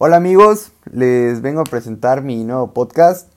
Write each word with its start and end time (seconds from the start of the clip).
Hola 0.00 0.18
amigos, 0.18 0.70
les 0.92 1.42
vengo 1.42 1.60
a 1.60 1.64
presentar 1.64 2.22
mi 2.22 2.44
nuevo 2.44 2.72
podcast. 2.72 3.32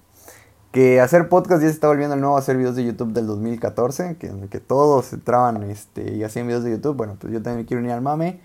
Que 0.71 1.01
hacer 1.01 1.27
podcast 1.27 1.59
ya 1.59 1.67
se 1.67 1.73
está 1.73 1.87
volviendo 1.87 2.13
el 2.13 2.21
nuevo 2.21 2.37
hacer 2.37 2.55
videos 2.55 2.75
de 2.75 2.85
YouTube 2.85 3.13
del 3.13 3.25
2014, 3.25 4.17
que, 4.17 4.31
que 4.47 4.59
todos 4.59 5.11
entraban 5.11 5.63
este, 5.63 6.13
y 6.13 6.23
hacían 6.23 6.45
videos 6.45 6.63
de 6.63 6.69
YouTube. 6.69 6.95
Bueno, 6.95 7.17
pues 7.19 7.33
yo 7.33 7.41
también 7.41 7.65
quiero 7.65 7.81
unir 7.81 7.93
al 7.93 8.03
mame. 8.03 8.41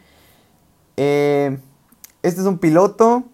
Eh, 0.97 1.59
este 2.23 2.41
es 2.41 2.47
un 2.47 2.57
piloto. 2.57 3.25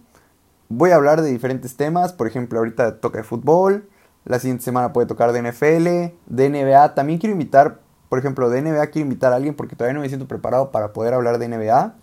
Voy 0.67 0.89
a 0.89 0.95
hablar 0.95 1.21
de 1.21 1.31
diferentes 1.31 1.77
temas. 1.77 2.11
Por 2.11 2.27
ejemplo, 2.27 2.59
ahorita 2.59 2.99
toca 2.99 3.19
de 3.19 3.23
fútbol. 3.23 3.87
La 4.25 4.39
siguiente 4.39 4.65
semana 4.65 4.91
puede 4.91 5.07
tocar 5.07 5.31
de 5.31 5.49
NFL, 5.49 6.13
de 6.25 6.49
NBA. 6.49 6.93
También 6.93 7.19
quiero 7.19 7.31
invitar, 7.31 7.79
por 8.09 8.19
ejemplo, 8.19 8.49
de 8.49 8.61
NBA 8.61 8.87
quiero 8.87 9.05
invitar 9.05 9.31
a 9.31 9.37
alguien 9.37 9.55
porque 9.55 9.77
todavía 9.77 9.93
no 9.93 10.01
me 10.01 10.09
siento 10.09 10.27
preparado 10.27 10.71
para 10.71 10.91
poder 10.91 11.13
hablar 11.13 11.37
de 11.37 11.47
NBA. 11.47 11.95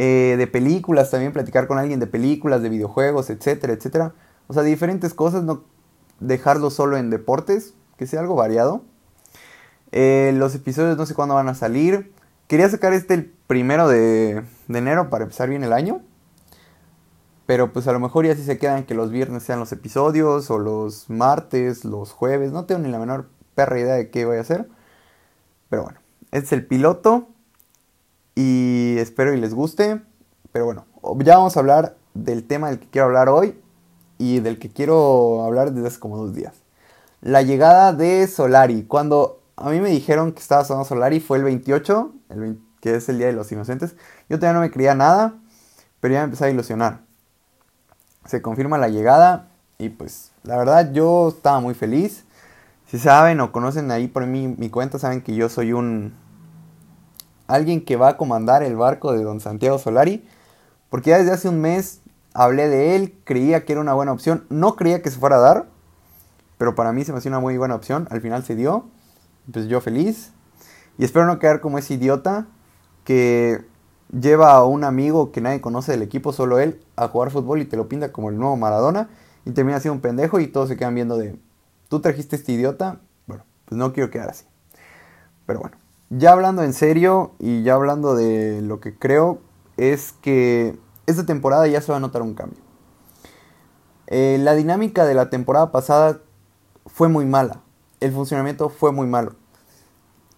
Eh, 0.00 0.36
de 0.38 0.46
películas, 0.46 1.10
también 1.10 1.32
platicar 1.32 1.66
con 1.66 1.76
alguien 1.76 1.98
de 1.98 2.06
películas, 2.06 2.62
de 2.62 2.68
videojuegos, 2.68 3.30
etcétera, 3.30 3.72
etcétera. 3.72 4.14
O 4.46 4.54
sea, 4.54 4.62
diferentes 4.62 5.12
cosas, 5.12 5.42
no 5.42 5.64
dejarlo 6.20 6.70
solo 6.70 6.96
en 6.96 7.10
deportes, 7.10 7.74
que 7.96 8.06
sea 8.06 8.20
algo 8.20 8.36
variado. 8.36 8.82
Eh, 9.90 10.32
los 10.36 10.54
episodios 10.54 10.96
no 10.96 11.04
sé 11.04 11.14
cuándo 11.14 11.34
van 11.34 11.48
a 11.48 11.56
salir. 11.56 12.12
Quería 12.46 12.68
sacar 12.68 12.92
este 12.92 13.14
el 13.14 13.24
primero 13.48 13.88
de, 13.88 14.44
de, 14.68 14.78
enero 14.78 15.10
para 15.10 15.24
empezar 15.24 15.48
bien 15.48 15.64
el 15.64 15.72
año. 15.72 16.00
Pero 17.46 17.72
pues 17.72 17.88
a 17.88 17.92
lo 17.92 17.98
mejor 17.98 18.24
ya 18.24 18.36
si 18.36 18.44
se 18.44 18.56
quedan 18.56 18.84
que 18.84 18.94
los 18.94 19.10
viernes 19.10 19.42
sean 19.42 19.58
los 19.58 19.72
episodios 19.72 20.48
o 20.52 20.60
los 20.60 21.10
martes, 21.10 21.84
los 21.84 22.12
jueves. 22.12 22.52
No 22.52 22.66
tengo 22.66 22.82
ni 22.82 22.88
la 22.88 23.00
menor 23.00 23.30
perra 23.56 23.80
idea 23.80 23.94
de 23.94 24.10
qué 24.10 24.26
voy 24.26 24.36
a 24.36 24.42
hacer. 24.42 24.68
Pero 25.68 25.82
bueno, 25.82 25.98
este 26.30 26.46
es 26.46 26.52
el 26.52 26.66
piloto 26.66 27.26
y 28.38 28.98
espero 28.98 29.34
y 29.34 29.36
les 29.36 29.52
guste. 29.52 30.00
Pero 30.52 30.64
bueno, 30.64 30.86
ya 31.24 31.38
vamos 31.38 31.56
a 31.56 31.60
hablar 31.60 31.96
del 32.14 32.46
tema 32.46 32.68
del 32.68 32.78
que 32.78 32.88
quiero 32.88 33.06
hablar 33.06 33.28
hoy 33.28 33.60
y 34.16 34.38
del 34.38 34.60
que 34.60 34.70
quiero 34.70 35.42
hablar 35.42 35.72
desde 35.72 35.88
hace 35.88 35.98
como 35.98 36.16
dos 36.16 36.34
días. 36.34 36.54
La 37.20 37.42
llegada 37.42 37.92
de 37.92 38.28
Solari. 38.28 38.84
Cuando 38.84 39.42
a 39.56 39.70
mí 39.70 39.80
me 39.80 39.90
dijeron 39.90 40.32
que 40.32 40.38
estaba 40.38 40.64
sonando 40.64 40.88
Solari 40.88 41.18
fue 41.18 41.38
el 41.38 41.44
28, 41.44 42.12
el 42.30 42.60
que 42.80 42.94
es 42.94 43.08
el 43.08 43.18
Día 43.18 43.26
de 43.26 43.32
los 43.32 43.50
Inocentes. 43.50 43.96
Yo 44.28 44.38
todavía 44.38 44.54
no 44.54 44.60
me 44.60 44.70
creía 44.70 44.94
nada, 44.94 45.34
pero 45.98 46.14
ya 46.14 46.20
me 46.20 46.26
empecé 46.26 46.44
a 46.44 46.50
ilusionar. 46.50 47.00
Se 48.24 48.40
confirma 48.40 48.78
la 48.78 48.88
llegada 48.88 49.48
y 49.78 49.88
pues 49.88 50.30
la 50.44 50.56
verdad 50.56 50.92
yo 50.92 51.30
estaba 51.30 51.58
muy 51.58 51.74
feliz. 51.74 52.22
Si 52.86 53.00
saben 53.00 53.40
o 53.40 53.50
conocen 53.50 53.90
ahí 53.90 54.06
por 54.06 54.26
mí 54.26 54.46
mi 54.46 54.70
cuenta, 54.70 55.00
saben 55.00 55.22
que 55.22 55.34
yo 55.34 55.48
soy 55.48 55.72
un, 55.72 56.14
alguien 57.48 57.84
que 57.84 57.96
va 57.96 58.10
a 58.10 58.16
comandar 58.16 58.62
el 58.62 58.76
barco 58.76 59.12
de 59.12 59.24
don 59.24 59.40
Santiago 59.40 59.78
Solari, 59.78 60.24
porque 60.90 61.10
ya 61.10 61.18
desde 61.18 61.32
hace 61.32 61.48
un 61.48 61.60
mes 61.60 62.00
hablé 62.34 62.68
de 62.68 62.94
él, 62.94 63.18
creía 63.24 63.64
que 63.64 63.72
era 63.72 63.80
una 63.80 63.94
buena 63.94 64.12
opción, 64.12 64.46
no 64.50 64.76
creía 64.76 65.02
que 65.02 65.10
se 65.10 65.18
fuera 65.18 65.36
a 65.36 65.40
dar, 65.40 65.66
pero 66.56 66.74
para 66.74 66.92
mí 66.92 67.04
se 67.04 67.12
me 67.12 67.18
hacía 67.18 67.30
una 67.30 67.40
muy 67.40 67.56
buena 67.58 67.74
opción, 67.74 68.06
al 68.10 68.20
final 68.20 68.44
se 68.44 68.54
dio, 68.54 68.86
pues 69.52 69.66
yo 69.66 69.80
feliz, 69.80 70.30
y 70.98 71.04
espero 71.04 71.26
no 71.26 71.38
quedar 71.38 71.60
como 71.60 71.78
ese 71.78 71.94
idiota 71.94 72.46
que 73.04 73.64
lleva 74.12 74.52
a 74.52 74.64
un 74.64 74.84
amigo 74.84 75.32
que 75.32 75.40
nadie 75.40 75.60
conoce 75.60 75.92
del 75.92 76.02
equipo, 76.02 76.32
solo 76.32 76.58
él, 76.58 76.80
a 76.96 77.08
jugar 77.08 77.30
fútbol 77.30 77.60
y 77.60 77.64
te 77.64 77.76
lo 77.76 77.88
pinta 77.88 78.12
como 78.12 78.30
el 78.30 78.38
nuevo 78.38 78.56
Maradona, 78.56 79.08
y 79.44 79.52
termina 79.52 79.80
siendo 79.80 79.94
un 79.94 80.00
pendejo 80.00 80.40
y 80.40 80.48
todos 80.48 80.68
se 80.68 80.76
quedan 80.76 80.94
viendo 80.94 81.16
de, 81.16 81.38
tú 81.88 82.00
trajiste 82.00 82.36
este 82.36 82.52
idiota, 82.52 83.00
bueno, 83.26 83.44
pues 83.64 83.78
no 83.78 83.92
quiero 83.92 84.10
quedar 84.10 84.28
así. 84.28 84.44
Pero 85.46 85.60
bueno, 85.60 85.78
ya 86.10 86.32
hablando 86.32 86.62
en 86.62 86.72
serio 86.72 87.32
y 87.38 87.62
ya 87.62 87.74
hablando 87.74 88.14
de 88.14 88.62
lo 88.62 88.80
que 88.80 88.96
creo, 88.96 89.40
es 89.76 90.12
que 90.20 90.78
esta 91.06 91.26
temporada 91.26 91.66
ya 91.66 91.80
se 91.80 91.92
va 91.92 91.98
a 91.98 92.00
notar 92.00 92.22
un 92.22 92.34
cambio. 92.34 92.60
Eh, 94.06 94.38
la 94.40 94.54
dinámica 94.54 95.04
de 95.04 95.14
la 95.14 95.28
temporada 95.28 95.70
pasada 95.70 96.20
fue 96.86 97.08
muy 97.08 97.26
mala. 97.26 97.60
El 98.00 98.12
funcionamiento 98.12 98.70
fue 98.70 98.92
muy 98.92 99.06
malo. 99.06 99.34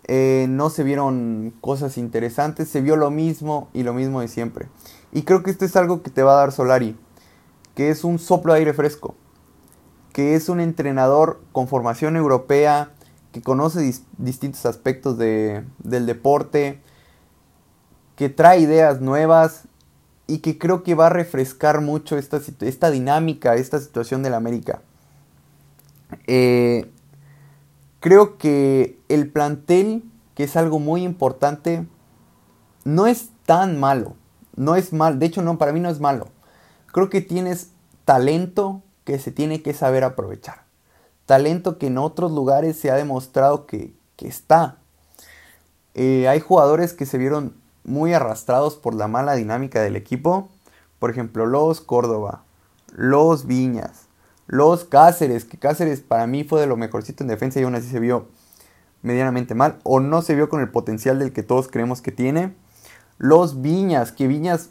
Eh, 0.05 0.47
no 0.49 0.71
se 0.71 0.83
vieron 0.83 1.55
cosas 1.61 1.97
interesantes, 1.97 2.69
se 2.69 2.81
vio 2.81 2.97
lo 2.97 3.11
mismo 3.11 3.69
y 3.73 3.85
lo 3.85 3.95
mismo 3.95 4.21
de 4.21 4.29
siempre. 4.29 4.69
Y 5.13 5.23
creo 5.23 5.45
que 5.45 5.53
esto 5.53 5.65
es 5.65 5.77
algo 5.77 6.03
que 6.03 6.11
te 6.11 6.25
va 6.25 6.33
a 6.33 6.37
dar 6.37 6.53
Solari, 6.53 6.99
que 7.77 7.91
es 7.91 8.03
un 8.03 8.19
soplo 8.19 8.53
de 8.53 8.59
aire 8.59 8.73
fresco, 8.73 9.15
que 10.13 10.35
es 10.35 10.49
un 10.49 10.59
entrenador 10.59 11.41
con 11.53 11.69
formación 11.69 12.17
europea, 12.17 12.93
que 13.33 13.43
conoce 13.43 13.93
distintos 14.19 14.67
aspectos 14.67 15.17
de, 15.19 15.65
del 15.79 16.07
deporte, 16.07 16.81
que 18.17 18.29
trae 18.29 18.61
ideas 18.61 19.01
nuevas 19.01 19.65
y 20.27 20.39
que 20.39 20.59
creo 20.59 20.83
que 20.83 20.95
va 20.95 21.07
a 21.07 21.11
refrescar 21.11 21.81
mucho 21.81 22.19
esta, 22.19 22.41
esta 22.61 22.91
dinámica, 22.91 23.55
esta 23.55 23.79
situación 23.79 24.23
del 24.23 24.35
América. 24.35 24.83
Eh, 26.27 26.91
creo 28.01 28.37
que 28.37 28.99
el 29.09 29.31
plantel, 29.31 30.05
que 30.35 30.45
es 30.45 30.57
algo 30.57 30.79
muy 30.79 31.03
importante, 31.03 31.87
no 32.85 33.07
es 33.07 33.31
tan 33.47 33.79
malo. 33.79 34.17
No 34.57 34.75
es 34.75 34.93
mal, 34.93 35.19
de 35.19 35.27
hecho 35.27 35.43
no, 35.43 35.57
para 35.57 35.73
mí 35.73 35.81
no 35.81 35.89
es 35.89 36.01
malo. 36.01 36.29
Creo 36.93 37.09
que 37.09 37.21
tienes 37.21 37.71
talento 38.05 38.83
que 39.05 39.19
se 39.19 39.31
tiene 39.31 39.63
que 39.63 39.73
saber 39.73 40.05
aprovechar 40.05 40.70
talento 41.31 41.79
que 41.79 41.87
en 41.87 41.97
otros 41.97 42.33
lugares 42.33 42.77
se 42.77 42.91
ha 42.91 42.97
demostrado 42.97 43.65
que, 43.65 43.95
está. 44.19 44.79
Eh, 45.95 46.27
hay 46.27 46.41
jugadores 46.41 46.93
que 46.93 47.07
se 47.07 47.19
vieron 47.19 47.55
muy 47.85 48.13
arrastrados 48.13 48.75
por 48.75 48.95
la 48.95 49.07
mala 49.07 49.37
dinámica 49.37 49.81
del 49.81 49.95
equipo. 49.95 50.49
Por 50.99 51.09
ejemplo, 51.09 51.47
los 51.47 51.81
Córdoba, 51.81 52.43
los 52.97 53.47
Viñas, 53.47 54.09
los 54.49 54.83
Cáceres, 54.83 55.45
que 55.45 55.57
Cáceres 55.57 56.01
para 56.01 56.27
mí 56.27 56.43
fue 56.43 56.61
de 56.61 56.67
lo 56.67 56.77
mejorcito 56.77 57.23
en 57.23 57.29
defensa 57.29 57.61
y 57.61 57.63
aún 57.63 57.77
así 57.77 57.87
se 57.87 58.01
vio 58.01 58.27
medianamente 59.03 59.55
mal. 59.55 59.79
O 59.85 60.01
no 60.01 60.23
se 60.23 60.35
vio 60.35 60.49
con 60.49 60.61
el 60.61 60.69
potencial 60.69 61.21
del 61.21 61.33
que 61.33 61.45
todos 61.45 61.69
creemos 61.69 62.03
que 62.03 62.11
tiene. 62.11 62.57
Los 63.19 63.63
Viñas, 63.63 64.11
que 64.11 64.27
Viñas, 64.27 64.71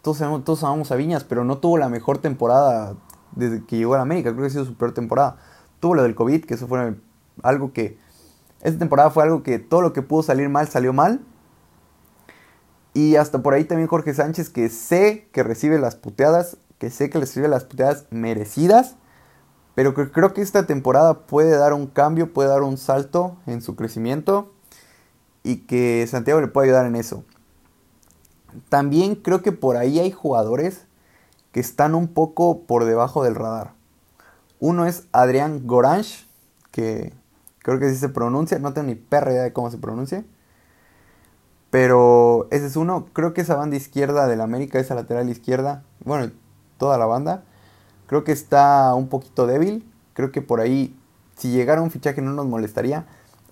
todos, 0.00 0.16
sabemos, 0.16 0.42
todos 0.42 0.64
amamos 0.64 0.90
a 0.90 0.96
Viñas, 0.96 1.24
pero 1.24 1.44
no 1.44 1.58
tuvo 1.58 1.76
la 1.76 1.90
mejor 1.90 2.16
temporada 2.16 2.94
desde 3.32 3.62
que 3.66 3.76
llegó 3.76 3.92
a 3.92 3.98
la 3.98 4.04
América. 4.04 4.30
Creo 4.30 4.40
que 4.40 4.46
ha 4.46 4.50
sido 4.50 4.64
su 4.64 4.74
peor 4.74 4.94
temporada 4.94 5.36
tuvo 5.80 5.94
lo 5.94 6.02
del 6.02 6.14
COVID, 6.14 6.44
que 6.44 6.54
eso 6.54 6.66
fue 6.66 6.94
algo 7.42 7.72
que... 7.72 7.98
Esta 8.60 8.78
temporada 8.78 9.10
fue 9.10 9.22
algo 9.22 9.42
que 9.42 9.58
todo 9.58 9.82
lo 9.82 9.92
que 9.92 10.02
pudo 10.02 10.22
salir 10.22 10.48
mal 10.48 10.68
salió 10.68 10.92
mal. 10.92 11.20
Y 12.94 13.16
hasta 13.16 13.42
por 13.42 13.54
ahí 13.54 13.64
también 13.64 13.88
Jorge 13.88 14.12
Sánchez, 14.14 14.50
que 14.50 14.68
sé 14.68 15.28
que 15.32 15.44
recibe 15.44 15.78
las 15.78 15.94
puteadas, 15.94 16.56
que 16.78 16.90
sé 16.90 17.10
que 17.10 17.20
recibe 17.20 17.46
las 17.46 17.64
puteadas 17.64 18.06
merecidas, 18.10 18.96
pero 19.76 19.94
que 19.94 20.10
creo 20.10 20.34
que 20.34 20.42
esta 20.42 20.66
temporada 20.66 21.26
puede 21.26 21.56
dar 21.56 21.72
un 21.72 21.86
cambio, 21.86 22.32
puede 22.32 22.48
dar 22.48 22.62
un 22.62 22.76
salto 22.76 23.36
en 23.46 23.62
su 23.62 23.76
crecimiento 23.76 24.52
y 25.44 25.58
que 25.58 26.04
Santiago 26.10 26.40
le 26.40 26.48
puede 26.48 26.68
ayudar 26.68 26.86
en 26.86 26.96
eso. 26.96 27.22
También 28.68 29.14
creo 29.14 29.42
que 29.42 29.52
por 29.52 29.76
ahí 29.76 30.00
hay 30.00 30.10
jugadores 30.10 30.86
que 31.52 31.60
están 31.60 31.94
un 31.94 32.08
poco 32.08 32.62
por 32.62 32.84
debajo 32.84 33.22
del 33.22 33.36
radar. 33.36 33.77
Uno 34.60 34.86
es 34.86 35.06
Adrián 35.12 35.66
Gorange, 35.66 36.26
que 36.70 37.12
creo 37.60 37.78
que 37.78 37.86
así 37.86 37.96
se 37.96 38.08
pronuncia, 38.08 38.58
no 38.58 38.72
tengo 38.72 38.88
ni 38.88 38.94
perra 38.94 39.32
idea 39.32 39.42
de 39.42 39.52
cómo 39.52 39.70
se 39.70 39.78
pronuncia. 39.78 40.24
Pero 41.70 42.48
ese 42.50 42.66
es 42.66 42.76
uno, 42.76 43.06
creo 43.12 43.34
que 43.34 43.42
esa 43.42 43.56
banda 43.56 43.76
izquierda 43.76 44.26
del 44.26 44.40
América, 44.40 44.78
esa 44.78 44.94
lateral 44.94 45.28
izquierda, 45.28 45.84
bueno, 46.04 46.32
toda 46.78 46.96
la 46.96 47.06
banda, 47.06 47.44
creo 48.06 48.24
que 48.24 48.32
está 48.32 48.94
un 48.94 49.08
poquito 49.08 49.46
débil. 49.46 49.84
Creo 50.14 50.32
que 50.32 50.42
por 50.42 50.60
ahí, 50.60 50.98
si 51.36 51.52
llegara 51.52 51.80
un 51.80 51.92
fichaje 51.92 52.20
no 52.22 52.32
nos 52.32 52.46
molestaría. 52.46 53.06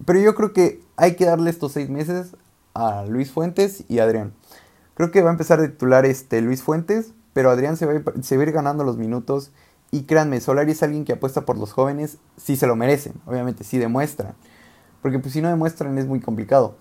Pero 0.05 0.19
yo 0.19 0.35
creo 0.35 0.53
que 0.53 0.83
hay 0.97 1.15
que 1.15 1.27
darle 1.27 1.51
estos 1.51 1.73
seis 1.73 1.89
meses 1.89 2.35
a 2.75 3.05
Luis 3.05 3.31
Fuentes 3.31 3.85
y 3.89 4.01
Adrián. 4.01 4.33
Creo 4.95 5.11
que 5.11 5.23
va 5.23 5.29
a 5.29 5.33
empezar 5.33 5.61
a 5.61 5.67
titular 5.67 6.07
este 6.07 6.41
Luis 6.41 6.63
Fuentes, 6.63 7.13
pero 7.35 7.51
Adrián 7.51 7.77
se 7.77 7.87
va, 7.87 8.03
se 8.21 8.37
va 8.37 8.43
a 8.43 8.47
ir 8.47 8.53
ganando 8.53 8.83
los 8.83 8.97
minutos 8.97 9.53
y 9.91 10.03
créanme, 10.03 10.41
Solari 10.41 10.73
es 10.73 10.83
alguien 10.83 11.05
que 11.05 11.13
apuesta 11.13 11.43
por 11.43 11.59
los 11.59 11.73
jóvenes 11.73 12.19
si 12.37 12.57
se 12.57 12.67
lo 12.67 12.77
merecen, 12.77 13.15
obviamente, 13.25 13.65
si 13.65 13.79
demuestran. 13.79 14.35
Porque 15.01 15.19
pues 15.19 15.33
si 15.33 15.41
no 15.41 15.49
demuestran 15.49 15.97
es 15.99 16.07
muy 16.07 16.21
complicado. 16.21 16.77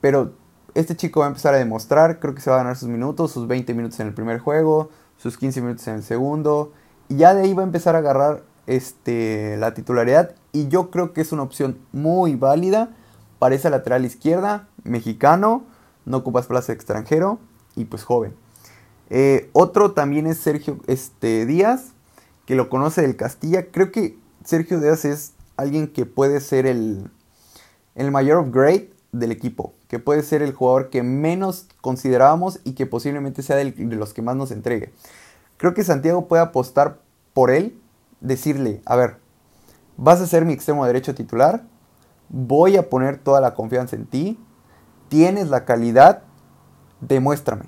Pero 0.00 0.32
este 0.74 0.96
chico 0.96 1.20
va 1.20 1.26
a 1.26 1.28
empezar 1.28 1.54
a 1.54 1.58
demostrar, 1.58 2.20
creo 2.20 2.34
que 2.34 2.40
se 2.40 2.50
va 2.50 2.56
a 2.56 2.60
ganar 2.60 2.76
sus 2.76 2.88
minutos, 2.88 3.32
sus 3.32 3.46
20 3.46 3.74
minutos 3.74 4.00
en 4.00 4.06
el 4.06 4.14
primer 4.14 4.38
juego, 4.38 4.90
sus 5.16 5.36
15 5.36 5.60
minutos 5.60 5.86
en 5.88 5.96
el 5.96 6.02
segundo. 6.02 6.72
Y 7.08 7.16
ya 7.16 7.34
de 7.34 7.42
ahí 7.42 7.54
va 7.54 7.62
a 7.62 7.66
empezar 7.66 7.94
a 7.94 7.98
agarrar 7.98 8.42
este, 8.66 9.56
la 9.58 9.74
titularidad. 9.74 10.34
Y 10.52 10.68
yo 10.68 10.90
creo 10.90 11.12
que 11.12 11.20
es 11.20 11.32
una 11.32 11.42
opción 11.42 11.78
muy 11.92 12.36
válida 12.36 12.90
para 13.38 13.54
esa 13.54 13.70
lateral 13.70 14.04
izquierda, 14.04 14.68
mexicano, 14.84 15.64
no 16.04 16.18
ocupas 16.18 16.46
plaza 16.46 16.72
extranjero 16.72 17.38
y 17.76 17.84
pues 17.84 18.04
joven. 18.04 18.34
Eh, 19.10 19.48
otro 19.52 19.92
también 19.92 20.26
es 20.26 20.38
Sergio 20.38 20.78
este, 20.86 21.46
Díaz, 21.46 21.92
que 22.48 22.54
lo 22.54 22.70
conoce 22.70 23.02
del 23.02 23.14
Castilla. 23.14 23.66
Creo 23.70 23.92
que 23.92 24.18
Sergio 24.42 24.80
Díaz 24.80 25.04
es 25.04 25.34
alguien 25.58 25.86
que 25.86 26.06
puede 26.06 26.40
ser 26.40 26.64
el, 26.64 27.10
el 27.94 28.10
mayor 28.10 28.38
upgrade 28.38 28.90
del 29.12 29.32
equipo, 29.32 29.74
que 29.86 29.98
puede 29.98 30.22
ser 30.22 30.40
el 30.40 30.54
jugador 30.54 30.88
que 30.88 31.02
menos 31.02 31.66
considerábamos 31.82 32.60
y 32.64 32.72
que 32.72 32.86
posiblemente 32.86 33.42
sea 33.42 33.56
de 33.56 33.74
los 33.74 34.14
que 34.14 34.22
más 34.22 34.34
nos 34.34 34.50
entregue. 34.50 34.94
Creo 35.58 35.74
que 35.74 35.84
Santiago 35.84 36.26
puede 36.26 36.42
apostar 36.42 37.02
por 37.34 37.50
él, 37.50 37.78
decirle, 38.22 38.80
a 38.86 38.96
ver, 38.96 39.18
vas 39.98 40.22
a 40.22 40.26
ser 40.26 40.46
mi 40.46 40.54
extremo 40.54 40.86
derecho 40.86 41.14
titular, 41.14 41.66
voy 42.30 42.78
a 42.78 42.88
poner 42.88 43.18
toda 43.18 43.42
la 43.42 43.52
confianza 43.52 43.94
en 43.94 44.06
ti, 44.06 44.40
tienes 45.10 45.50
la 45.50 45.66
calidad, 45.66 46.22
demuéstrame. 47.02 47.66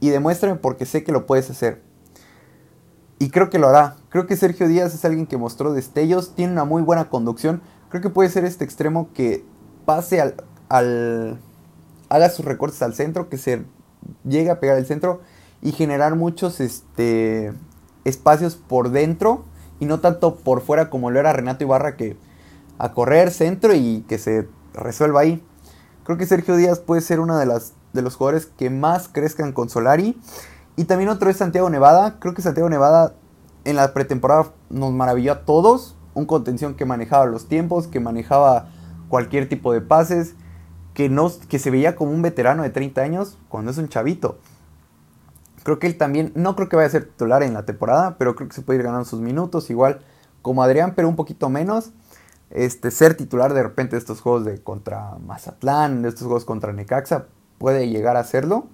Y 0.00 0.10
demuéstrame 0.10 0.56
porque 0.56 0.84
sé 0.84 1.04
que 1.04 1.12
lo 1.12 1.26
puedes 1.26 1.48
hacer. 1.48 1.93
Y 3.18 3.30
creo 3.30 3.50
que 3.50 3.58
lo 3.58 3.68
hará. 3.68 3.96
Creo 4.08 4.26
que 4.26 4.36
Sergio 4.36 4.68
Díaz 4.68 4.94
es 4.94 5.04
alguien 5.04 5.26
que 5.26 5.36
mostró 5.36 5.72
destellos, 5.72 6.34
tiene 6.34 6.52
una 6.52 6.64
muy 6.64 6.82
buena 6.82 7.08
conducción. 7.08 7.62
Creo 7.88 8.02
que 8.02 8.10
puede 8.10 8.28
ser 8.28 8.44
este 8.44 8.64
extremo 8.64 9.08
que 9.14 9.44
pase 9.84 10.20
al, 10.20 10.34
al 10.68 11.38
haga 12.08 12.30
sus 12.30 12.44
recortes 12.44 12.82
al 12.82 12.94
centro, 12.94 13.28
que 13.28 13.38
se 13.38 13.64
llegue 14.24 14.50
a 14.50 14.60
pegar 14.60 14.78
el 14.78 14.86
centro 14.86 15.20
y 15.62 15.72
generar 15.72 16.14
muchos 16.14 16.60
este, 16.60 17.52
espacios 18.04 18.56
por 18.56 18.90
dentro 18.90 19.44
y 19.80 19.86
no 19.86 20.00
tanto 20.00 20.36
por 20.36 20.60
fuera 20.60 20.90
como 20.90 21.10
lo 21.10 21.20
era 21.20 21.32
Renato 21.32 21.64
Ibarra 21.64 21.96
que 21.96 22.16
a 22.78 22.92
correr 22.92 23.30
centro 23.30 23.74
y 23.74 24.04
que 24.08 24.18
se 24.18 24.48
resuelva 24.74 25.20
ahí. 25.20 25.44
Creo 26.04 26.18
que 26.18 26.26
Sergio 26.26 26.56
Díaz 26.56 26.80
puede 26.80 27.00
ser 27.00 27.20
uno 27.20 27.38
de, 27.38 27.46
de 27.92 28.02
los 28.02 28.16
jugadores 28.16 28.46
que 28.46 28.68
más 28.70 29.08
crezcan 29.08 29.52
con 29.52 29.70
Solari. 29.70 30.20
Y 30.76 30.84
también 30.84 31.08
otro 31.10 31.30
es 31.30 31.36
Santiago 31.36 31.70
Nevada. 31.70 32.18
Creo 32.18 32.34
que 32.34 32.42
Santiago 32.42 32.68
Nevada 32.68 33.14
en 33.64 33.76
la 33.76 33.92
pretemporada 33.94 34.52
nos 34.70 34.92
maravilló 34.92 35.32
a 35.32 35.44
todos. 35.44 35.96
Un 36.14 36.26
contención 36.26 36.74
que 36.74 36.84
manejaba 36.84 37.26
los 37.26 37.48
tiempos, 37.48 37.86
que 37.86 38.00
manejaba 38.00 38.68
cualquier 39.08 39.48
tipo 39.48 39.72
de 39.72 39.80
pases, 39.80 40.34
que, 40.94 41.08
no, 41.08 41.30
que 41.48 41.58
se 41.58 41.70
veía 41.70 41.96
como 41.96 42.12
un 42.12 42.22
veterano 42.22 42.62
de 42.62 42.70
30 42.70 43.00
años 43.02 43.38
cuando 43.48 43.70
es 43.70 43.78
un 43.78 43.88
chavito. 43.88 44.38
Creo 45.64 45.78
que 45.78 45.86
él 45.86 45.96
también, 45.96 46.32
no 46.34 46.56
creo 46.56 46.68
que 46.68 46.76
vaya 46.76 46.88
a 46.88 46.90
ser 46.90 47.06
titular 47.06 47.42
en 47.42 47.54
la 47.54 47.64
temporada, 47.64 48.16
pero 48.18 48.36
creo 48.36 48.48
que 48.48 48.54
se 48.54 48.62
puede 48.62 48.80
ir 48.80 48.84
ganando 48.84 49.04
sus 49.04 49.20
minutos, 49.20 49.70
igual 49.70 50.00
como 50.42 50.62
Adrián, 50.62 50.92
pero 50.94 51.08
un 51.08 51.16
poquito 51.16 51.48
menos. 51.48 51.90
Este, 52.50 52.90
ser 52.90 53.16
titular 53.16 53.54
de 53.54 53.62
repente 53.62 53.96
de 53.96 53.98
estos 53.98 54.20
juegos 54.20 54.44
de 54.44 54.62
contra 54.62 55.16
Mazatlán, 55.26 56.02
de 56.02 56.10
estos 56.10 56.24
juegos 56.24 56.44
contra 56.44 56.72
Necaxa, 56.72 57.26
puede 57.58 57.88
llegar 57.88 58.16
a 58.16 58.20
hacerlo. 58.20 58.66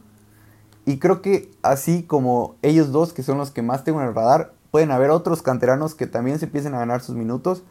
Y 0.90 0.98
creo 0.98 1.22
que 1.22 1.52
así 1.62 2.02
como 2.02 2.56
ellos 2.62 2.90
dos, 2.90 3.12
que 3.12 3.22
son 3.22 3.38
los 3.38 3.52
que 3.52 3.62
más 3.62 3.84
tengo 3.84 4.00
en 4.00 4.08
el 4.08 4.14
radar, 4.14 4.54
pueden 4.72 4.90
haber 4.90 5.10
otros 5.10 5.40
canteranos 5.40 5.94
que 5.94 6.08
también 6.08 6.40
se 6.40 6.46
empiecen 6.46 6.75
a 6.75 6.81
ganar 6.81 7.00
sus 7.00 7.14
minutos 7.14 7.62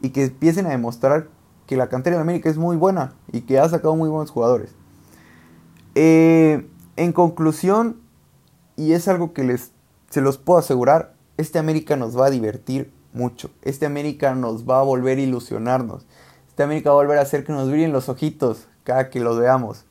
y 0.00 0.10
que 0.10 0.26
empiecen 0.26 0.66
a 0.66 0.68
demostrar 0.68 1.26
que 1.66 1.76
la 1.76 1.88
cantera 1.88 2.14
de 2.14 2.22
América 2.22 2.48
es 2.48 2.58
muy 2.58 2.76
buena 2.76 3.14
y 3.32 3.40
que 3.40 3.58
ha 3.58 3.68
sacado 3.68 3.96
muy 3.96 4.08
buenos 4.08 4.30
jugadores. 4.30 4.76
Eh, 5.96 6.68
en 6.94 7.12
conclusión, 7.12 8.00
y 8.76 8.92
es 8.92 9.08
algo 9.08 9.32
que 9.32 9.42
les 9.42 9.72
se 10.10 10.20
los 10.20 10.38
puedo 10.38 10.60
asegurar, 10.60 11.16
este 11.38 11.58
América 11.58 11.96
nos 11.96 12.16
va 12.16 12.26
a 12.26 12.30
divertir 12.30 12.92
mucho. 13.12 13.50
Este 13.62 13.86
América 13.86 14.36
nos 14.36 14.70
va 14.70 14.78
a 14.78 14.84
volver 14.84 15.18
a 15.18 15.22
ilusionarnos. 15.22 16.06
Este 16.46 16.62
América 16.62 16.90
va 16.90 17.00
a 17.00 17.02
volver 17.02 17.18
a 17.18 17.22
hacer 17.22 17.42
que 17.42 17.50
nos 17.50 17.68
brillen 17.68 17.90
los 17.90 18.08
ojitos 18.08 18.68
cada 18.84 19.10
que 19.10 19.18
lo 19.18 19.34
veamos. 19.34 19.84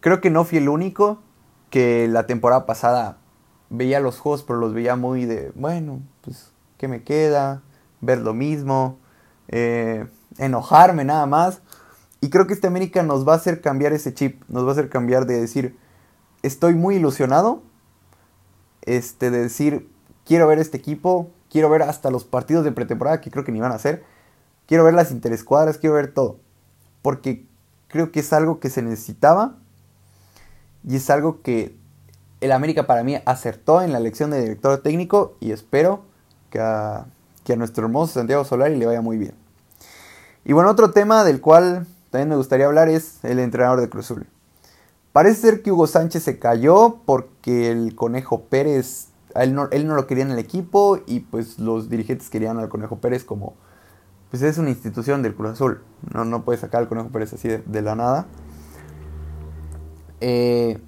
Creo 0.00 0.20
que 0.20 0.28
no 0.28 0.44
fui 0.44 0.58
el 0.58 0.68
único 0.68 1.22
que 1.70 2.08
la 2.08 2.26
temporada 2.26 2.66
pasada 2.66 3.18
veía 3.70 4.00
los 4.00 4.18
juegos, 4.18 4.42
pero 4.42 4.58
los 4.58 4.74
veía 4.74 4.96
muy 4.96 5.24
de, 5.26 5.52
bueno, 5.54 6.00
pues, 6.22 6.52
¿qué 6.78 6.88
me 6.88 7.02
queda? 7.02 7.62
Ver 8.00 8.18
lo 8.18 8.34
mismo, 8.34 8.98
eh, 9.48 10.06
enojarme 10.38 11.04
nada 11.04 11.26
más. 11.26 11.60
Y 12.20 12.30
creo 12.30 12.46
que 12.46 12.54
este 12.54 12.66
América 12.66 13.02
nos 13.02 13.26
va 13.26 13.34
a 13.34 13.36
hacer 13.36 13.60
cambiar 13.60 13.92
ese 13.92 14.14
chip, 14.14 14.42
nos 14.48 14.64
va 14.64 14.70
a 14.70 14.72
hacer 14.72 14.88
cambiar 14.88 15.26
de 15.26 15.40
decir, 15.40 15.76
estoy 16.42 16.74
muy 16.74 16.96
ilusionado, 16.96 17.62
este, 18.82 19.30
de 19.30 19.42
decir, 19.42 19.88
quiero 20.24 20.46
ver 20.46 20.58
este 20.58 20.78
equipo, 20.78 21.30
quiero 21.50 21.70
ver 21.70 21.82
hasta 21.82 22.10
los 22.10 22.24
partidos 22.24 22.64
de 22.64 22.72
pretemporada 22.72 23.20
que 23.20 23.30
creo 23.30 23.44
que 23.44 23.52
ni 23.52 23.60
van 23.60 23.72
a 23.72 23.76
hacer, 23.76 24.04
quiero 24.66 24.84
ver 24.84 24.94
las 24.94 25.10
interescuadras, 25.10 25.78
quiero 25.78 25.94
ver 25.94 26.12
todo, 26.12 26.38
porque 27.02 27.46
creo 27.88 28.10
que 28.10 28.20
es 28.20 28.32
algo 28.32 28.58
que 28.58 28.70
se 28.70 28.82
necesitaba 28.82 29.56
y 30.86 30.96
es 30.96 31.10
algo 31.10 31.42
que 31.42 31.76
el 32.40 32.52
América 32.52 32.86
para 32.86 33.02
mí 33.04 33.16
acertó 33.24 33.82
en 33.82 33.92
la 33.92 33.98
elección 33.98 34.30
de 34.30 34.40
director 34.40 34.78
técnico 34.78 35.36
y 35.40 35.52
espero 35.52 36.02
que 36.50 36.60
a, 36.60 37.06
que 37.44 37.54
a 37.54 37.56
nuestro 37.56 37.84
hermoso 37.84 38.14
Santiago 38.14 38.44
Solari 38.44 38.76
le 38.76 38.86
vaya 38.86 39.00
muy 39.00 39.18
bien. 39.18 39.34
Y 40.44 40.52
bueno, 40.52 40.70
otro 40.70 40.92
tema 40.92 41.24
del 41.24 41.40
cual 41.40 41.86
también 42.10 42.28
me 42.28 42.36
gustaría 42.36 42.66
hablar 42.66 42.88
es 42.88 43.22
el 43.24 43.38
entrenador 43.38 43.80
de 43.80 43.88
Cruzul. 43.88 44.26
Parece 45.12 45.40
ser 45.40 45.62
que 45.62 45.72
Hugo 45.72 45.86
Sánchez 45.86 46.22
se 46.22 46.38
cayó 46.38 47.00
porque 47.04 47.70
el 47.70 47.94
Conejo 47.94 48.42
Pérez, 48.44 49.08
él 49.34 49.54
no, 49.54 49.68
él 49.72 49.86
no 49.86 49.94
lo 49.94 50.06
quería 50.06 50.24
en 50.24 50.30
el 50.30 50.38
equipo 50.38 51.00
y 51.06 51.20
pues 51.20 51.58
los 51.58 51.88
dirigentes 51.88 52.30
querían 52.30 52.58
al 52.58 52.68
Conejo 52.68 52.98
Pérez 52.98 53.24
como, 53.24 53.54
pues 54.30 54.42
es 54.42 54.58
una 54.58 54.70
institución 54.70 55.22
del 55.22 55.34
Cruz 55.34 55.50
Azul, 55.50 55.82
no, 56.14 56.24
no 56.24 56.44
puede 56.44 56.58
sacar 56.58 56.82
al 56.82 56.88
Conejo 56.88 57.08
Pérez 57.08 57.32
así 57.32 57.48
de, 57.48 57.82
la 57.82 57.94
nada. 57.94 58.26
Eh, 60.20 60.78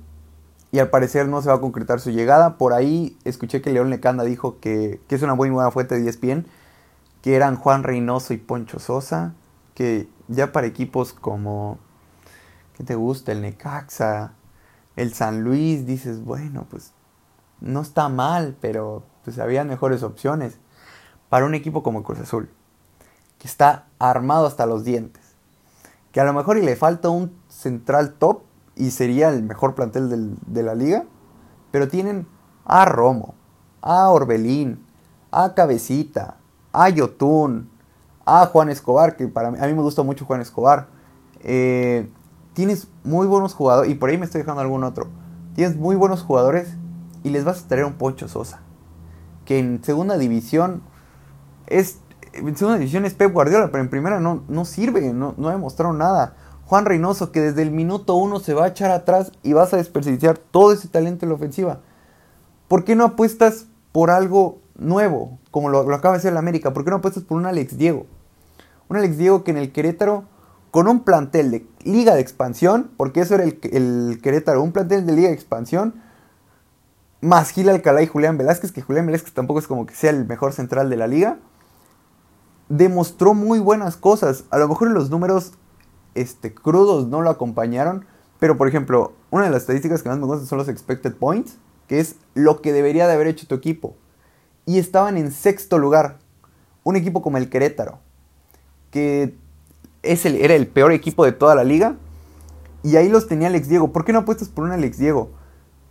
y 0.73 0.79
al 0.79 0.91
parecer 0.91 1.29
no 1.29 1.43
se 1.43 1.49
va 1.49 1.56
a 1.56 1.61
concretar 1.61 2.00
su 2.00 2.11
llegada. 2.11 2.56
Por 2.56 2.73
ahí 2.73 3.17
escuché 3.25 3.61
que 3.61 3.71
León 3.71 3.91
Lecanda 3.91 4.25
dijo 4.25 4.61
que, 4.61 5.00
es 5.09 5.23
una 5.23 5.35
muy 5.35 5.50
buena 5.50 5.71
fuente 5.71 6.00
de 6.00 6.09
ESPN, 6.09 6.47
que 7.23 7.35
eran 7.35 7.56
Juan 7.56 7.82
Reynoso 7.82 8.32
y 8.35 8.38
Poncho 8.38 8.79
Sosa, 8.79 9.35
que 9.75 10.09
ya 10.29 10.53
para 10.53 10.67
equipos 10.67 11.12
como 11.12 11.79
¿Qué 12.81 12.87
te 12.87 12.94
gusta? 12.94 13.32
El 13.32 13.43
Necaxa, 13.43 14.32
el 14.97 15.12
San 15.12 15.44
Luis, 15.44 15.85
dices, 15.85 16.25
bueno, 16.25 16.67
pues 16.71 16.94
no 17.61 17.82
está 17.82 18.09
mal, 18.09 18.56
pero 18.59 19.03
pues 19.23 19.38
había 19.38 19.65
mejores 19.65 20.03
opciones 20.03 20.56
para 21.29 21.44
un 21.44 21.55
equipo 21.55 21.82
como 21.82 22.03
Cruz 22.03 22.21
Azul, 22.21 22.49
que 23.38 23.47
está 23.47 23.85
armado 23.99 24.47
hasta 24.47 24.65
los 24.65 24.82
dientes, 24.82 25.23
que 26.11 26.23
a 26.23 26.25
lo 26.25 26.32
mejor 26.32 26.56
y 26.56 26.62
le 26.62 26.75
falta 26.75 27.11
un 27.11 27.38
central 27.50 28.15
top 28.15 28.44
y 28.81 28.91
sería 28.93 29.29
el 29.29 29.43
mejor 29.43 29.75
plantel 29.75 30.37
de 30.47 30.62
la 30.62 30.75
liga, 30.75 31.05
pero 31.71 31.87
tienen 31.87 32.27
a 32.65 32.87
Romo, 32.87 33.35
a 33.82 34.09
Orbelín, 34.09 34.87
a 35.31 35.55
Cabecita, 35.55 36.38
a 36.73 36.88
Yotun, 36.88 37.69
a 38.25 38.47
Juan 38.47 38.71
Escobar, 38.71 39.17
que 39.17 39.29
para 39.29 39.49
a 39.49 39.50
mí 39.50 39.75
me 39.75 39.82
gusta 39.82 40.03
mucho 40.03 40.25
Juan 40.25 40.41
Escobar, 40.41 40.88
eh, 41.41 42.09
tienes 42.55 42.88
muy 43.05 43.27
buenos 43.27 43.53
jugadores, 43.53 43.93
y 43.93 43.94
por 43.97 44.09
ahí 44.09 44.17
me 44.17 44.25
estoy 44.25 44.41
dejando 44.41 44.62
algún 44.62 44.82
otro, 44.82 45.09
tienes 45.55 45.77
muy 45.77 45.94
buenos 45.94 46.23
jugadores 46.23 46.75
y 47.23 47.29
les 47.29 47.44
vas 47.44 47.62
a 47.62 47.69
traer 47.69 47.85
un 47.85 47.94
Poncho 47.94 48.29
Sosa, 48.29 48.61
que 49.44 49.58
en 49.58 49.84
segunda 49.84 50.17
división 50.17 50.82
es, 51.67 51.99
en 52.32 52.56
segunda 52.56 52.79
división 52.79 53.05
es 53.05 53.13
Pep 53.13 53.31
Guardiola, 53.31 53.70
pero 53.70 53.84
en 53.84 53.91
primera 53.91 54.20
no, 54.20 54.43
no 54.49 54.65
sirve, 54.65 55.13
no, 55.13 55.34
no 55.37 55.49
ha 55.49 55.53
demostrado 55.53 55.93
nada. 55.93 56.34
Juan 56.70 56.84
Reynoso, 56.84 57.32
que 57.32 57.41
desde 57.41 57.62
el 57.62 57.72
minuto 57.72 58.15
uno 58.15 58.39
se 58.39 58.55
va 58.55 58.67
a 58.67 58.69
echar 58.69 58.93
atrás 58.93 59.32
y 59.43 59.55
vas 59.55 59.74
a 59.74 59.77
desperdiciar 59.77 60.39
todo 60.39 60.72
ese 60.72 60.86
talento 60.86 61.24
en 61.24 61.31
la 61.31 61.34
ofensiva. 61.34 61.81
¿Por 62.69 62.84
qué 62.84 62.94
no 62.94 63.03
apuestas 63.03 63.67
por 63.91 64.12
algo 64.12 64.60
nuevo, 64.79 65.41
como 65.50 65.69
lo, 65.69 65.81
acaba 65.93 66.15
de 66.15 66.19
hacer 66.19 66.31
el 66.31 66.36
América? 66.36 66.72
¿Por 66.72 66.84
qué 66.84 66.91
no 66.91 66.98
apuestas 66.98 67.24
por 67.24 67.39
un 67.39 67.46
Alex 67.46 67.77
Diego? 67.77 68.06
Un 68.89 68.98
Alex 68.98 69.19
Diego 69.19 69.43
que 69.43 69.50
en 69.50 69.56
el 69.56 69.72
Querétaro 69.72 70.27
con 70.70 70.86
un 70.86 71.00
plantel 71.00 71.50
de 71.50 71.67
liga 71.82 72.15
de 72.15 72.20
expansión, 72.20 72.93
porque 72.96 73.22
eso 73.22 73.34
era 73.34 73.43
el, 73.43 74.20
Querétaro, 74.22 74.62
un 74.62 74.70
plantel 74.70 75.05
de 75.06 75.12
liga 75.12 75.27
de 75.27 75.34
expansión, 75.34 75.96
más 77.20 77.50
Gil 77.50 77.69
Alcalá 77.69 78.00
y 78.03 78.06
Julián 78.06 78.39
Velázquez, 78.39 78.70
que 78.70 78.81
Julián 78.81 79.06
Velázquez 79.06 79.34
tampoco 79.34 79.58
es 79.58 79.67
como 79.67 79.86
que 79.86 79.96
sea 79.96 80.10
el 80.10 80.24
mejor 80.24 80.53
central 80.53 80.89
de 80.89 80.96
la 80.96 81.08
liga, 81.08 81.39
demostró 82.69 83.34
muy 83.34 83.58
buenas 83.58 83.96
cosas. 83.96 84.44
A 84.50 84.58
lo 84.58 84.69
mejor 84.69 84.86
en 84.86 84.94
los 84.94 85.10
números 85.10 85.55
este, 86.14 86.55
crudos 86.55 87.08
no 87.08 87.22
lo 87.22 87.31
acompañaron, 87.31 88.05
pero 88.38 88.56
por 88.56 88.69
ejemplo, 88.69 89.12
una 89.31 89.44
de 89.44 89.50
las 89.50 89.62
estadísticas 89.62 90.02
que 90.02 90.08
más 90.08 90.19
me 90.19 90.26
gustan 90.26 90.46
son 90.46 90.58
los 90.58 90.69
expected 90.69 91.14
points, 91.14 91.56
que 91.86 92.00
es 92.00 92.17
lo 92.34 92.60
que 92.62 92.72
debería 92.72 93.06
de 93.06 93.14
haber 93.14 93.26
hecho 93.26 93.46
tu 93.46 93.55
equipo. 93.55 93.96
Y 94.67 94.79
estaban 94.79 95.17
en 95.17 95.32
sexto 95.32 95.79
lugar. 95.79 96.19
Un 96.82 96.96
equipo 96.96 97.20
como 97.20 97.36
el 97.36 97.50
Querétaro, 97.50 97.98
que 98.90 99.34
el, 100.02 100.36
era 100.36 100.55
el 100.55 100.67
peor 100.67 100.93
equipo 100.93 101.24
de 101.24 101.32
toda 101.32 101.55
la 101.55 101.64
liga. 101.64 101.96
Y 102.82 102.96
ahí 102.96 103.08
los 103.08 103.29
tenía 103.29 103.48
Alex 103.48 103.69
Diego. 103.69 103.93
¿Por 103.93 104.05
qué 104.05 104.12
no 104.12 104.20
apuestas 104.20 104.48
por 104.48 104.64
un 104.64 104.72
Alex 104.72 104.96
Diego? 104.96 105.31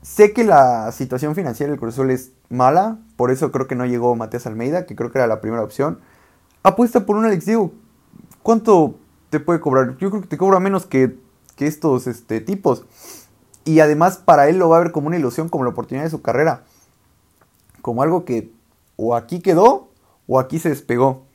Sé 0.02 0.34
que 0.34 0.44
la 0.44 0.92
situación 0.92 1.36
financiera 1.36 1.70
del 1.70 1.80
Cruz 1.80 1.94
Azul 1.94 2.10
es 2.10 2.32
mala, 2.50 2.98
por 3.18 3.32
eso 3.32 3.52
creo 3.52 3.68
que 3.68 3.76
no 3.76 3.86
llegó 3.86 4.16
Matías 4.16 4.48
Almeida, 4.48 4.86
que 4.86 4.96
creo 4.96 5.12
que 5.12 5.20
era 5.20 5.28
la 5.28 5.42
primera 5.42 5.62
opción. 5.62 6.00
Apuesta 6.64 7.06
por 7.06 7.18
un 7.18 7.26
Alex 7.26 7.46
Diego. 7.46 7.72
¿Cuánto 8.42 8.96
te 9.30 9.40
puede 9.40 9.60
cobrar? 9.60 9.98
Yo 9.98 10.10
creo 10.10 10.22
que 10.22 10.28
te 10.28 10.38
cobra 10.38 10.60
menos 10.60 10.86
que, 10.86 11.18
que 11.56 11.68
estos 11.68 12.08
este, 12.08 12.42
tipos. 12.42 12.86
Y 13.66 13.80
además 13.82 14.18
para 14.18 14.50
él 14.50 14.58
lo 14.58 14.70
va 14.70 14.78
a 14.78 14.82
ver 14.82 14.92
como 14.92 15.08
una 15.08 15.18
ilusión, 15.18 15.50
como 15.50 15.64
la 15.64 15.72
oportunidad 15.72 16.06
de 16.06 16.10
su 16.10 16.22
carrera. 16.22 16.64
Como 17.82 18.04
algo 18.04 18.26
que 18.26 18.52
o 18.96 19.16
aquí 19.16 19.40
quedó 19.40 19.90
o 20.28 20.40
aquí 20.40 20.60
se 20.60 20.70
despegó. 20.70 21.26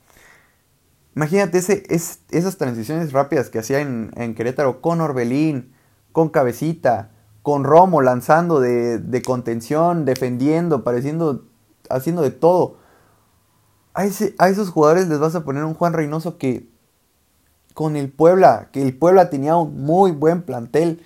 Imagínate 1.15 1.59
ese, 1.59 1.83
esas 1.89 2.57
transiciones 2.57 3.13
rápidas 3.13 3.49
que 3.49 3.59
hacía 3.59 3.79
en, 3.79 4.35
Querétaro 4.35 4.81
con 4.81 4.99
Orbelín, 4.99 5.73
con 6.11 6.29
Cabecita, 6.29 7.11
con 7.41 7.63
Romo 7.63 8.01
lanzando 8.01 8.59
de, 8.59 8.99
de 8.99 9.21
contención, 9.21 10.03
defendiendo, 10.03 10.83
pareciendo, 10.83 11.45
haciendo 11.89 12.21
de 12.21 12.31
todo. 12.31 12.77
A, 13.93 14.03
ese, 14.03 14.35
a 14.39 14.49
esos 14.49 14.69
jugadores 14.69 15.07
les 15.07 15.19
vas 15.19 15.35
a 15.35 15.45
poner 15.45 15.63
un 15.63 15.73
Juan 15.73 15.93
Reynoso 15.93 16.37
que 16.37 16.67
con 17.75 17.97
el 17.97 18.09
Puebla, 18.09 18.69
que 18.71 18.81
el 18.81 18.97
Puebla 18.97 19.29
tenía 19.29 19.57
un 19.57 19.83
muy 19.83 20.11
buen 20.11 20.41
plantel, 20.41 21.05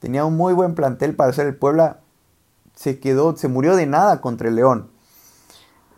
tenía 0.00 0.24
un 0.24 0.34
muy 0.34 0.54
buen 0.54 0.74
plantel 0.74 1.14
para 1.14 1.32
ser 1.34 1.46
el 1.46 1.54
Puebla, 1.54 2.00
se 2.74 2.98
quedó, 2.98 3.36
se 3.36 3.48
murió 3.48 3.76
de 3.76 3.86
nada 3.86 4.22
contra 4.22 4.48
el 4.48 4.56
León. 4.56 4.88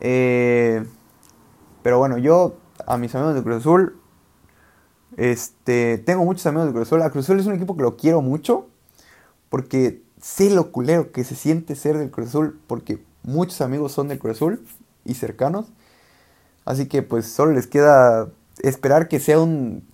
Eh, 0.00 0.84
pero 1.84 1.98
bueno, 1.98 2.18
yo 2.18 2.56
a 2.84 2.98
mis 2.98 3.14
amigos 3.14 3.36
de 3.36 3.44
Cruz 3.44 3.58
Azul, 3.58 3.96
este, 5.16 5.98
tengo 5.98 6.24
muchos 6.24 6.44
amigos 6.46 6.66
de 6.66 6.72
Cruz 6.72 6.88
Azul. 6.88 7.02
A 7.02 7.10
Cruz 7.10 7.26
Azul 7.26 7.38
es 7.38 7.46
un 7.46 7.54
equipo 7.54 7.76
que 7.76 7.82
lo 7.82 7.96
quiero 7.96 8.20
mucho, 8.20 8.66
porque 9.48 10.02
sé 10.20 10.50
lo 10.50 10.72
culero 10.72 11.12
que 11.12 11.22
se 11.22 11.36
siente 11.36 11.76
ser 11.76 11.96
del 11.96 12.10
Cruz 12.10 12.30
Azul, 12.30 12.60
porque 12.66 13.04
muchos 13.22 13.60
amigos 13.60 13.92
son 13.92 14.08
del 14.08 14.18
Cruz 14.18 14.36
Azul 14.36 14.66
y 15.04 15.14
cercanos. 15.14 15.66
Así 16.64 16.88
que 16.88 17.02
pues 17.02 17.26
solo 17.26 17.52
les 17.52 17.68
queda 17.68 18.28
esperar 18.62 19.06
que 19.06 19.20
sea 19.20 19.40
un 19.40 19.87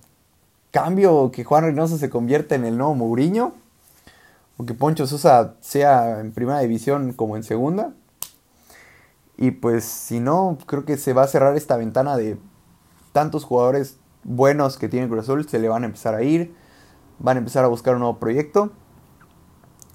cambio, 0.74 1.30
que 1.30 1.44
Juan 1.44 1.62
Reynoso 1.62 1.98
se 1.98 2.10
convierta 2.10 2.56
en 2.56 2.64
el 2.64 2.76
nuevo 2.76 2.96
Mourinho, 2.96 3.52
o 4.56 4.66
que 4.66 4.74
Poncho 4.74 5.06
Sosa 5.06 5.54
sea 5.60 6.18
en 6.18 6.32
primera 6.32 6.58
división 6.58 7.12
como 7.12 7.36
en 7.36 7.44
segunda. 7.44 7.92
Y 9.36 9.52
pues 9.52 9.84
si 9.84 10.18
no, 10.18 10.58
creo 10.66 10.84
que 10.84 10.96
se 10.96 11.12
va 11.12 11.22
a 11.22 11.28
cerrar 11.28 11.56
esta 11.56 11.76
ventana 11.76 12.16
de 12.16 12.38
tantos 13.12 13.44
jugadores 13.44 13.98
buenos 14.24 14.76
que 14.76 14.88
tiene 14.88 15.06
Cruz 15.06 15.20
Azul, 15.20 15.48
se 15.48 15.60
le 15.60 15.68
van 15.68 15.84
a 15.84 15.86
empezar 15.86 16.16
a 16.16 16.24
ir, 16.24 16.52
van 17.20 17.36
a 17.36 17.38
empezar 17.38 17.64
a 17.64 17.68
buscar 17.68 17.94
un 17.94 18.00
nuevo 18.00 18.18
proyecto. 18.18 18.72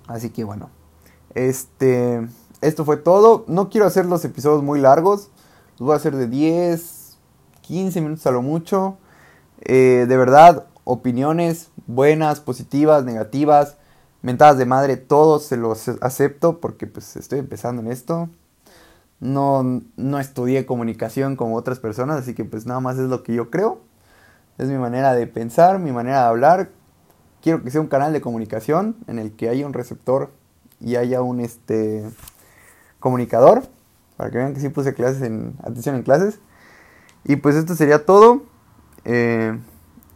Así 0.07 0.29
que 0.29 0.45
bueno, 0.45 0.69
este, 1.36 2.25
esto 2.62 2.86
fue 2.86 2.95
todo. 2.95 3.43
No 3.48 3.69
quiero 3.69 3.86
hacer 3.86 4.05
los 4.05 4.24
episodios 4.24 4.63
muy 4.63 4.79
largos, 4.79 5.29
los 5.77 5.88
voy 5.88 5.93
a 5.93 5.98
hacer 5.98 6.15
de 6.15 6.27
10, 6.27 7.17
15 7.63 8.00
minutos 8.00 8.25
a 8.27 8.31
lo 8.31 8.41
mucho. 8.41 8.98
Eh, 9.62 10.05
de 10.07 10.17
verdad, 10.17 10.69
opiniones 10.89 11.69
buenas, 11.86 12.39
positivas, 12.39 13.05
negativas, 13.05 13.77
mentadas 14.24 14.58
de 14.58 14.65
madre, 14.65 14.98
todos 14.98 15.43
se 15.46 15.55
los 15.55 15.88
acepto 16.01 16.60
porque 16.60 16.88
pues 16.88 17.15
estoy 17.15 17.39
empezando 17.39 17.81
en 17.81 17.91
esto. 17.91 18.27
No, 19.19 19.81
no 19.98 20.19
estudié 20.19 20.65
comunicación 20.65 21.36
como 21.36 21.55
otras 21.55 21.79
personas, 21.79 22.19
así 22.19 22.34
que 22.34 22.43
pues 22.43 22.65
nada 22.65 22.79
más 22.79 22.98
es 22.98 23.08
lo 23.08 23.22
que 23.22 23.36
yo 23.36 23.51
creo. 23.51 23.81
Es 24.58 24.67
mi 24.67 24.77
manera 24.77 25.13
de 25.13 25.27
pensar, 25.27 25.77
mi 25.77 25.91
manera 25.91 26.22
de 26.22 26.27
hablar. 26.27 26.69
Quiero 27.41 27.63
que 27.63 27.69
sea 27.69 27.81
un 27.81 27.88
canal 27.88 28.12
de 28.12 28.22
comunicación 28.22 28.96
en 29.08 29.19
el 29.19 29.34
que 29.34 29.48
haya 29.48 29.67
un 29.67 29.74
receptor 29.74 30.31
y 30.79 30.96
haya 30.96 31.22
un 31.22 31.39
este 31.39 32.03
comunicador. 33.00 33.63
Para 34.17 34.31
que 34.31 34.38
vean 34.39 34.53
que 34.55 34.60
sí 34.60 34.69
puse 34.69 34.96
clases 34.96 35.22
en 35.22 35.55
atención 35.62 35.96
en 35.96 36.03
clases. 36.03 36.39
Y 37.25 37.36
pues 37.36 37.55
esto 37.55 37.75
sería 37.75 38.05
todo. 38.05 38.41
Eh, 39.05 39.58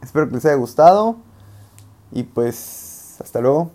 espero 0.03 0.27
que 0.27 0.35
les 0.35 0.45
haya 0.45 0.55
gustado. 0.55 1.17
Y 2.11 2.23
pues 2.23 3.17
hasta 3.19 3.41
luego. 3.41 3.71